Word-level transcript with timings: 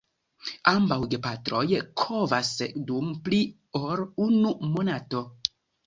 Ambaŭ 0.71 0.97
gepatroj 1.11 1.61
kovas 2.05 2.51
dum 2.91 3.15
pli 3.29 3.45
ol 3.85 4.07
unu 4.31 4.59
monato. 4.77 5.29